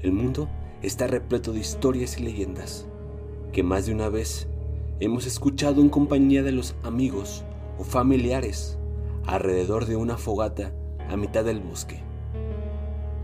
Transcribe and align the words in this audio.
El 0.00 0.12
mundo 0.12 0.48
está 0.82 1.06
repleto 1.06 1.52
de 1.52 1.60
historias 1.60 2.18
y 2.18 2.24
leyendas 2.24 2.86
que 3.52 3.62
más 3.62 3.86
de 3.86 3.94
una 3.94 4.08
vez 4.08 4.48
hemos 5.00 5.26
escuchado 5.26 5.80
en 5.80 5.88
compañía 5.88 6.42
de 6.42 6.52
los 6.52 6.74
amigos 6.82 7.44
o 7.78 7.84
familiares 7.84 8.78
alrededor 9.26 9.86
de 9.86 9.96
una 9.96 10.16
fogata 10.16 10.72
a 11.08 11.16
mitad 11.16 11.44
del 11.44 11.60
bosque. 11.60 12.02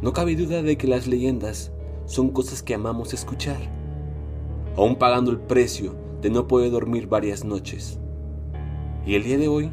No 0.00 0.12
cabe 0.12 0.36
duda 0.36 0.62
de 0.62 0.78
que 0.78 0.86
las 0.86 1.06
leyendas 1.06 1.72
son 2.06 2.30
cosas 2.30 2.62
que 2.62 2.74
amamos 2.74 3.12
escuchar, 3.12 3.58
aún 4.76 4.96
pagando 4.96 5.30
el 5.30 5.38
precio 5.38 5.94
de 6.22 6.30
no 6.30 6.46
poder 6.46 6.70
dormir 6.70 7.08
varias 7.08 7.44
noches. 7.44 7.98
Y 9.04 9.14
el 9.16 9.24
día 9.24 9.36
de 9.36 9.48
hoy 9.48 9.70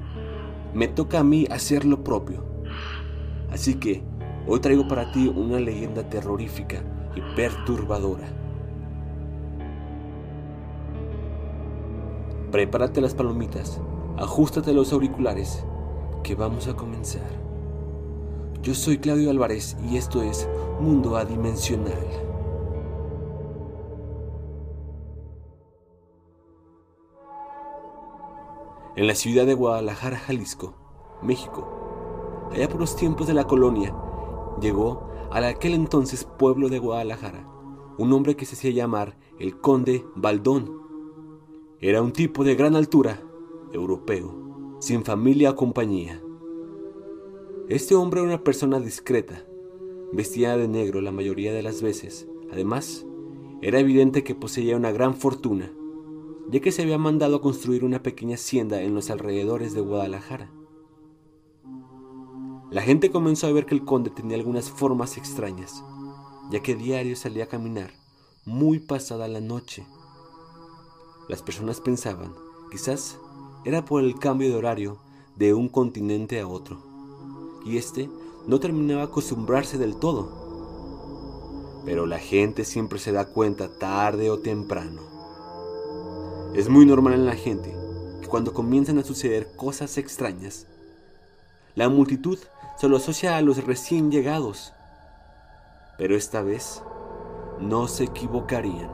me 0.74 0.88
toca 0.88 1.20
a 1.20 1.24
mí 1.24 1.48
hacer 1.50 1.86
lo 1.86 2.04
propio. 2.04 2.44
Así 3.50 3.76
que 3.76 4.04
hoy 4.48 4.60
traigo 4.60 4.88
para 4.88 5.12
ti 5.12 5.28
una 5.28 5.60
leyenda 5.60 6.10
terrorífica 6.10 6.82
y 7.16 7.22
perturbadora. 7.36 8.28
Prepárate 12.52 13.02
las 13.02 13.14
palomitas, 13.14 13.82
ajustate 14.18 14.74
los 14.74 14.94
auriculares, 14.94 15.66
que 16.24 16.36
vamos 16.36 16.68
a 16.68 16.76
comenzar. 16.76 17.30
Yo 18.62 18.74
soy 18.74 18.98
Claudio 18.98 19.30
Álvarez 19.30 19.78
y 19.90 19.98
esto 19.98 20.22
es 20.22 20.48
Mundo 20.80 21.18
Adimensional. 21.18 21.94
En 28.96 29.06
la 29.06 29.14
ciudad 29.14 29.46
de 29.46 29.54
Guadalajara, 29.54 30.18
Jalisco, 30.18 30.74
México, 31.22 31.68
allá 32.52 32.68
por 32.68 32.80
los 32.80 32.96
tiempos 32.96 33.28
de 33.28 33.36
la 33.36 33.44
colonia, 33.44 33.94
llegó 34.62 35.10
al 35.32 35.44
aquel 35.44 35.74
entonces 35.74 36.26
pueblo 36.38 36.70
de 36.70 36.80
Guadalajara 36.80 37.48
un 37.98 38.14
hombre 38.14 38.36
que 38.36 38.46
se 38.46 38.56
hacía 38.56 38.72
llamar 38.72 39.18
el 39.40 39.60
conde 39.60 40.06
Baldón. 40.16 40.82
Era 41.80 42.02
un 42.02 42.12
tipo 42.12 42.44
de 42.44 42.56
gran 42.56 42.76
altura, 42.76 43.24
europeo, 43.74 44.78
sin 44.80 45.04
familia 45.04 45.52
o 45.52 45.56
compañía. 45.56 46.22
Este 47.70 47.96
hombre 47.96 48.20
era 48.20 48.30
una 48.30 48.44
persona 48.44 48.80
discreta, 48.80 49.46
vestía 50.14 50.56
de 50.58 50.68
negro 50.68 51.02
la 51.02 51.12
mayoría 51.12 51.54
de 51.54 51.64
las 51.64 51.82
veces. 51.82 52.28
Además, 52.52 53.06
era 53.62 53.80
evidente 53.80 54.24
que 54.24 54.36
poseía 54.36 54.78
una 54.78 54.92
gran 54.92 55.16
fortuna 55.16 55.72
ya 56.50 56.62
que 56.62 56.72
se 56.72 56.82
había 56.82 56.98
mandado 56.98 57.38
a 57.38 57.42
construir 57.42 57.84
una 57.84 58.02
pequeña 58.02 58.36
hacienda 58.36 58.82
en 58.82 58.96
los 58.96 59.10
alrededores 59.10 59.74
de 59.74 59.82
Guadalajara. 59.82 60.52
La 62.70 62.82
gente 62.82 63.12
comenzó 63.12 63.48
a 63.48 63.54
ver 63.54 63.66
que 63.66 63.76
el 63.76 63.86
conde 63.86 64.10
tenía 64.10 64.36
algunas 64.36 64.70
formas 64.70 65.16
extrañas, 65.16 65.86
ya 66.52 66.62
que 66.62 66.76
diario 66.76 67.16
salía 67.16 67.46
a 67.46 67.48
caminar 67.48 67.92
muy 68.44 68.80
pasada 68.80 69.30
la 69.30 69.40
noche. 69.40 69.86
Las 71.30 71.42
personas 71.42 71.80
pensaban, 71.80 72.34
quizás 72.70 73.20
era 73.64 73.86
por 73.86 74.04
el 74.04 74.20
cambio 74.20 74.50
de 74.50 74.56
horario 74.58 75.00
de 75.38 75.54
un 75.54 75.70
continente 75.70 76.42
a 76.42 76.48
otro, 76.48 76.78
y 77.66 77.78
este 77.78 78.10
no 78.48 78.60
terminaba 78.60 79.02
de 79.02 79.08
acostumbrarse 79.08 79.78
del 79.78 79.96
todo. 79.96 80.30
Pero 81.86 82.06
la 82.06 82.20
gente 82.20 82.66
siempre 82.66 83.00
se 83.00 83.14
da 83.14 83.32
cuenta 83.32 83.80
tarde 83.80 84.30
o 84.30 84.40
temprano. 84.40 85.02
Es 86.54 86.68
muy 86.68 86.86
normal 86.86 87.14
en 87.14 87.26
la 87.26 87.36
gente 87.36 87.74
que 88.22 88.28
cuando 88.28 88.54
comienzan 88.54 88.98
a 88.98 89.06
suceder 89.06 89.56
cosas 89.56 89.98
extrañas, 89.98 90.68
la 91.76 91.90
multitud 91.90 92.40
se 92.78 92.88
lo 92.88 92.98
asocia 92.98 93.38
a 93.38 93.42
los 93.42 93.64
recién 93.66 94.12
llegados. 94.12 94.74
Pero 95.98 96.16
esta 96.16 96.42
vez 96.42 96.84
no 97.60 97.88
se 97.88 98.06
equivocarían. 98.06 98.92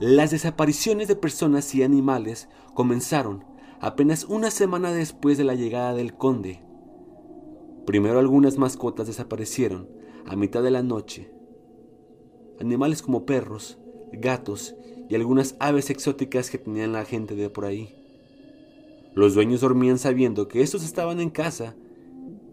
Las 0.00 0.30
desapariciones 0.30 1.08
de 1.08 1.16
personas 1.16 1.74
y 1.74 1.82
animales 1.82 2.48
comenzaron 2.74 3.44
apenas 3.80 4.24
una 4.24 4.50
semana 4.50 4.92
después 4.92 5.38
de 5.38 5.44
la 5.44 5.54
llegada 5.54 5.94
del 5.94 6.14
conde. 6.14 6.62
Primero 7.86 8.18
algunas 8.18 8.58
mascotas 8.58 9.06
desaparecieron 9.06 9.88
a 10.26 10.36
mitad 10.36 10.62
de 10.62 10.70
la 10.70 10.82
noche. 10.82 11.32
Animales 12.60 13.02
como 13.02 13.24
perros, 13.24 13.78
gatos 14.12 14.74
y 15.08 15.14
algunas 15.14 15.56
aves 15.58 15.90
exóticas 15.90 16.50
que 16.50 16.58
tenían 16.58 16.92
la 16.92 17.04
gente 17.04 17.34
de 17.34 17.48
por 17.48 17.64
ahí. 17.64 17.97
Los 19.18 19.34
dueños 19.34 19.62
dormían 19.62 19.98
sabiendo 19.98 20.46
que 20.46 20.62
estos 20.62 20.84
estaban 20.84 21.18
en 21.18 21.30
casa, 21.30 21.74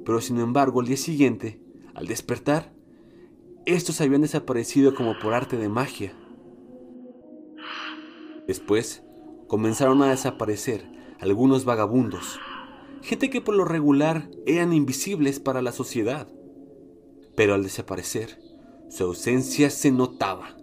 pero 0.03 0.19
sin 0.19 0.39
embargo 0.39 0.79
al 0.79 0.87
día 0.87 0.97
siguiente, 0.97 1.61
al 1.93 2.07
despertar, 2.07 2.73
estos 3.67 4.01
habían 4.01 4.21
desaparecido 4.21 4.95
como 4.95 5.13
por 5.19 5.35
arte 5.35 5.57
de 5.57 5.69
magia. 5.69 6.17
Después 8.47 9.03
comenzaron 9.47 10.01
a 10.01 10.09
desaparecer 10.09 10.89
algunos 11.19 11.65
vagabundos, 11.65 12.39
gente 13.03 13.29
que 13.29 13.41
por 13.41 13.53
lo 13.53 13.65
regular 13.65 14.31
eran 14.47 14.73
invisibles 14.73 15.39
para 15.39 15.61
la 15.61 15.71
sociedad, 15.71 16.27
pero 17.35 17.53
al 17.53 17.61
desaparecer, 17.61 18.39
su 18.89 19.03
ausencia 19.03 19.69
se 19.69 19.91
notaba. 19.91 20.57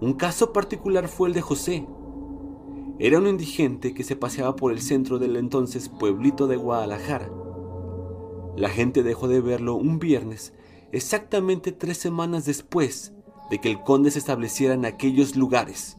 Un 0.00 0.12
caso 0.12 0.52
particular 0.52 1.08
fue 1.08 1.26
el 1.26 1.34
de 1.34 1.40
José. 1.40 1.88
Era 2.98 3.18
un 3.18 3.26
indigente 3.26 3.92
que 3.92 4.04
se 4.04 4.14
paseaba 4.14 4.54
por 4.54 4.70
el 4.72 4.80
centro 4.80 5.18
del 5.18 5.36
entonces 5.36 5.88
pueblito 5.88 6.46
de 6.46 6.56
Guadalajara. 6.56 7.28
La 8.56 8.68
gente 8.68 9.02
dejó 9.02 9.26
de 9.26 9.40
verlo 9.40 9.74
un 9.74 9.98
viernes, 9.98 10.52
exactamente 10.92 11.72
tres 11.72 11.98
semanas 11.98 12.44
después 12.44 13.12
de 13.50 13.60
que 13.60 13.68
el 13.68 13.82
conde 13.82 14.12
se 14.12 14.20
estableciera 14.20 14.74
en 14.74 14.84
aquellos 14.84 15.34
lugares. 15.34 15.96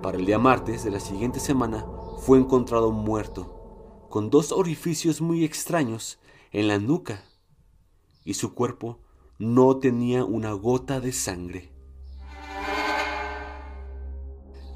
Para 0.00 0.16
el 0.16 0.26
día 0.26 0.38
martes 0.38 0.84
de 0.84 0.92
la 0.92 1.00
siguiente 1.00 1.40
semana 1.40 1.84
fue 2.20 2.38
encontrado 2.38 2.92
muerto, 2.92 4.06
con 4.08 4.30
dos 4.30 4.52
orificios 4.52 5.20
muy 5.20 5.44
extraños 5.44 6.20
en 6.52 6.68
la 6.68 6.78
nuca, 6.78 7.24
y 8.24 8.34
su 8.34 8.54
cuerpo 8.54 9.00
no 9.40 9.78
tenía 9.78 10.24
una 10.24 10.52
gota 10.52 11.00
de 11.00 11.10
sangre. 11.10 11.75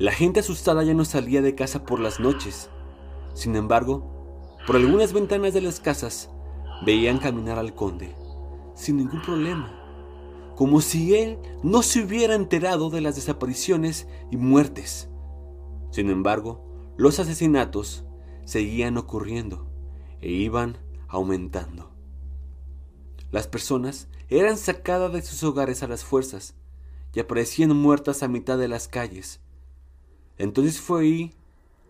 La 0.01 0.13
gente 0.13 0.41
asustada 0.41 0.83
ya 0.83 0.95
no 0.95 1.05
salía 1.05 1.43
de 1.43 1.55
casa 1.55 1.85
por 1.85 2.01
las 2.01 2.21
noches. 2.21 2.71
Sin 3.35 3.55
embargo, 3.55 4.57
por 4.67 4.77
algunas 4.77 5.13
ventanas 5.13 5.53
de 5.53 5.61
las 5.61 5.79
casas 5.79 6.31
veían 6.87 7.19
caminar 7.19 7.59
al 7.59 7.75
conde, 7.75 8.15
sin 8.75 8.97
ningún 8.97 9.21
problema, 9.21 10.55
como 10.57 10.81
si 10.81 11.15
él 11.17 11.39
no 11.63 11.83
se 11.83 12.03
hubiera 12.03 12.35
enterado 12.35 12.89
de 12.89 13.03
las 13.03 13.17
desapariciones 13.17 14.09
y 14.31 14.39
muertes. 14.39 15.11
Sin 15.91 16.09
embargo, 16.09 16.95
los 16.97 17.21
asesinatos 17.21 18.07
seguían 18.47 18.97
ocurriendo 18.97 19.71
e 20.23 20.31
iban 20.31 20.79
aumentando. 21.09 21.93
Las 23.31 23.47
personas 23.49 24.09
eran 24.31 24.57
sacadas 24.57 25.13
de 25.13 25.21
sus 25.21 25.43
hogares 25.43 25.83
a 25.83 25.89
las 25.89 26.05
fuerzas 26.05 26.55
y 27.13 27.21
aparecían 27.21 27.77
muertas 27.77 28.23
a 28.23 28.29
mitad 28.29 28.57
de 28.57 28.69
las 28.69 28.89
calles. 28.89 29.41
Entonces 30.41 30.81
fue 30.81 31.03
ahí 31.03 31.35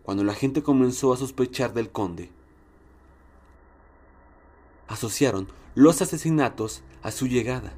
cuando 0.03 0.25
la 0.25 0.33
gente 0.33 0.61
comenzó 0.61 1.13
a 1.13 1.17
sospechar 1.17 1.73
del 1.73 1.89
conde. 1.89 2.29
Asociaron 4.89 5.47
los 5.73 6.01
asesinatos 6.01 6.83
a 7.01 7.11
su 7.11 7.27
llegada. 7.27 7.71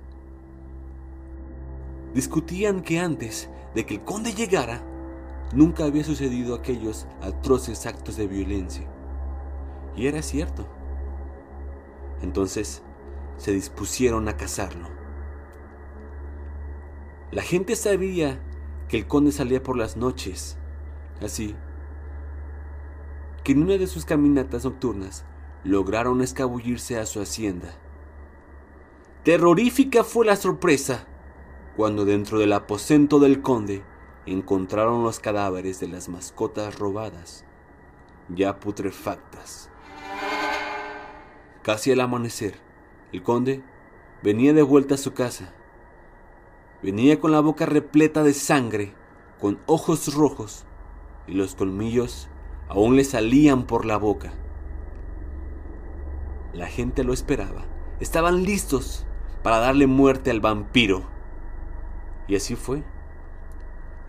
Discutían 2.15 2.81
que 2.81 2.99
antes 2.99 3.51
de 3.75 3.85
que 3.85 3.95
el 3.95 4.03
conde 4.03 4.33
llegara, 4.33 4.81
nunca 5.53 5.85
había 5.85 6.03
sucedido 6.03 6.55
aquellos 6.55 7.05
atroces 7.21 7.85
actos 7.85 8.17
de 8.17 8.25
violencia. 8.25 8.87
Y 9.95 10.07
era 10.07 10.23
cierto. 10.23 10.65
Entonces, 12.23 12.81
se 13.37 13.51
dispusieron 13.51 14.27
a 14.27 14.37
cazarlo. 14.37 14.87
La 17.29 17.43
gente 17.43 17.75
sabía 17.75 18.39
que 18.87 18.97
el 18.97 19.07
conde 19.07 19.31
salía 19.31 19.61
por 19.61 19.77
las 19.77 19.97
noches, 19.97 20.57
así 21.23 21.55
que 23.43 23.51
en 23.51 23.63
una 23.63 23.77
de 23.77 23.87
sus 23.87 24.05
caminatas 24.05 24.63
nocturnas 24.63 25.25
lograron 25.63 26.21
escabullirse 26.21 26.97
a 26.97 27.05
su 27.05 27.21
hacienda. 27.21 27.73
Terrorífica 29.23 30.03
fue 30.03 30.25
la 30.25 30.35
sorpresa 30.35 31.07
cuando 31.75 32.05
dentro 32.05 32.39
del 32.39 32.53
aposento 32.53 33.19
del 33.19 33.41
conde 33.41 33.83
encontraron 34.25 35.03
los 35.03 35.19
cadáveres 35.19 35.79
de 35.79 35.87
las 35.87 36.07
mascotas 36.07 36.77
robadas, 36.79 37.43
ya 38.29 38.59
putrefactas. 38.59 39.69
Casi 41.61 41.91
al 41.91 42.01
amanecer, 42.01 42.55
el 43.11 43.23
conde 43.23 43.63
venía 44.21 44.53
de 44.53 44.61
vuelta 44.61 44.95
a 44.95 44.97
su 44.97 45.13
casa. 45.13 45.53
Venía 46.81 47.19
con 47.19 47.31
la 47.31 47.39
boca 47.39 47.65
repleta 47.65 48.23
de 48.23 48.33
sangre, 48.33 48.93
con 49.39 49.59
ojos 49.65 50.13
rojos, 50.13 50.65
y 51.27 51.33
los 51.33 51.55
colmillos 51.55 52.29
aún 52.69 52.95
le 52.95 53.03
salían 53.03 53.63
por 53.63 53.85
la 53.85 53.97
boca. 53.97 54.33
La 56.53 56.67
gente 56.67 57.03
lo 57.03 57.13
esperaba, 57.13 57.65
estaban 57.99 58.43
listos 58.43 59.05
para 59.43 59.59
darle 59.59 59.87
muerte 59.87 60.31
al 60.31 60.39
vampiro. 60.39 61.03
Y 62.27 62.35
así 62.35 62.55
fue. 62.55 62.83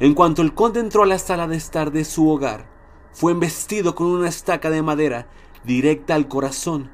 En 0.01 0.15
cuanto 0.15 0.43
el 0.43 0.55
conde 0.55 0.81
entró 0.81 1.03
a 1.03 1.07
la 1.07 1.19
sala 1.19 1.47
de 1.47 1.57
estar 1.57 1.91
de 1.93 2.05
su 2.05 2.29
hogar, 2.29 2.67
fue 3.13 3.33
embestido 3.33 3.95
con 3.95 4.09
una 4.09 4.29
estaca 4.29 4.71
de 4.71 4.83
madera 4.83 5.29
directa 5.65 6.15
al 6.15 6.29
corazón. 6.29 6.91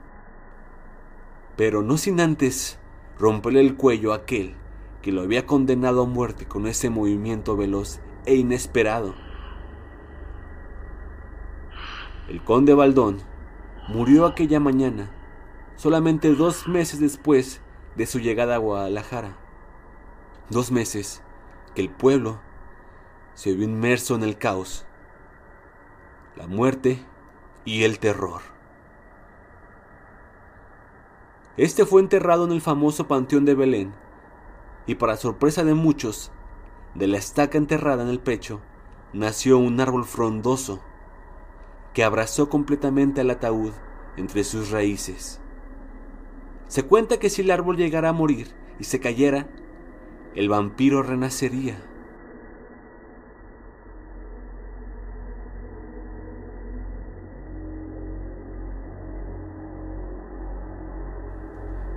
Pero 1.57 1.83
no 1.83 1.97
sin 1.97 2.21
antes 2.21 2.79
romperle 3.19 3.61
el 3.61 3.77
cuello 3.77 4.13
a 4.13 4.17
aquel 4.17 4.55
que 5.03 5.13
lo 5.13 5.23
había 5.23 5.47
condenado 5.47 6.03
a 6.03 6.07
muerte 6.07 6.47
con 6.47 6.67
ese 6.67 6.91
movimiento 6.91 7.57
veloz 7.57 8.01
e 8.27 8.35
inesperado. 8.35 9.15
El 12.31 12.45
conde 12.45 12.75
Baldón 12.75 13.19
murió 13.89 14.25
aquella 14.25 14.61
mañana, 14.61 15.11
solamente 15.75 16.33
dos 16.33 16.69
meses 16.69 17.01
después 17.01 17.61
de 17.97 18.07
su 18.07 18.21
llegada 18.21 18.55
a 18.55 18.59
Guadalajara. 18.59 19.37
Dos 20.49 20.71
meses 20.71 21.25
que 21.75 21.81
el 21.81 21.91
pueblo 21.91 22.39
se 23.35 23.53
vio 23.53 23.65
inmerso 23.65 24.15
en 24.15 24.23
el 24.23 24.39
caos, 24.39 24.87
la 26.37 26.47
muerte 26.47 27.05
y 27.65 27.83
el 27.83 27.99
terror. 27.99 28.43
Este 31.57 31.85
fue 31.85 32.01
enterrado 32.01 32.45
en 32.45 32.53
el 32.53 32.61
famoso 32.61 33.09
Panteón 33.09 33.45
de 33.45 33.57
Belén, 33.57 33.93
y 34.87 34.95
para 34.95 35.17
sorpresa 35.17 35.65
de 35.65 35.75
muchos, 35.75 36.31
de 36.95 37.09
la 37.09 37.19
estaca 37.19 37.59
enterrada 37.59 38.05
en 38.05 38.09
el 38.09 38.21
pecho, 38.21 38.61
nació 39.13 39.59
un 39.59 39.81
árbol 39.81 40.05
frondoso 40.05 40.81
que 41.93 42.05
abrazó 42.05 42.49
completamente 42.49 43.21
al 43.21 43.31
ataúd 43.31 43.73
entre 44.17 44.45
sus 44.45 44.71
raíces. 44.71 45.41
Se 46.69 46.85
cuenta 46.85 47.19
que 47.19 47.31
si 47.31 47.43
el 47.43 47.51
árbol 47.51 47.77
llegara 47.77 48.11
a 48.11 48.13
morir 48.13 48.49
y 48.79 48.85
se 48.85 49.01
cayera, 49.01 49.49
el 50.35 50.49
vampiro 50.49 51.03
renacería. 51.03 51.83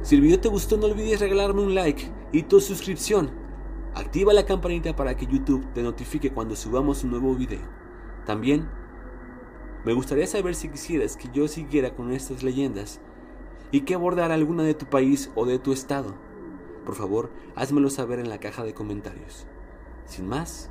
Si 0.02 0.16
el 0.16 0.22
video 0.22 0.40
te 0.40 0.50
gustó 0.50 0.76
no 0.76 0.88
olvides 0.88 1.22
regalarme 1.22 1.62
un 1.62 1.76
like 1.76 2.12
y 2.32 2.44
tu 2.44 2.60
suscripción. 2.60 3.32
Activa 3.96 4.34
la 4.34 4.46
campanita 4.46 4.96
para 4.96 5.16
que 5.16 5.28
YouTube 5.28 5.72
te 5.74 5.84
notifique 5.84 6.34
cuando 6.34 6.56
subamos 6.56 7.04
un 7.04 7.12
nuevo 7.12 7.36
video. 7.36 7.62
También 8.26 8.68
me 9.86 9.94
gustaría 9.94 10.28
saber 10.28 10.56
si 10.56 10.70
quisieras 10.70 11.18
que 11.18 11.30
yo 11.34 11.48
siguiera 11.48 11.94
con 11.94 12.12
estas 12.12 12.44
leyendas 12.44 13.02
y 13.72 13.82
que 13.82 13.96
abordara 13.96 14.34
alguna 14.34 14.64
de 14.64 14.74
tu 14.74 14.86
país 14.86 15.30
o 15.36 15.46
de 15.46 15.60
tu 15.60 15.74
estado. 15.74 16.14
Por 16.86 16.96
favor, 16.96 17.32
házmelo 17.56 17.90
saber 17.90 18.20
en 18.20 18.30
la 18.30 18.40
caja 18.40 18.64
de 18.64 18.74
comentarios. 18.74 19.46
Sin 20.06 20.28
más, 20.28 20.70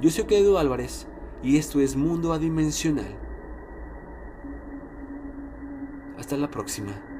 yo 0.00 0.10
soy 0.10 0.26
Edu 0.30 0.58
Álvarez 0.58 1.06
y 1.42 1.58
esto 1.58 1.80
es 1.80 1.96
Mundo 1.96 2.32
Adimensional. 2.32 3.16
Hasta 6.18 6.36
la 6.36 6.50
próxima. 6.50 7.13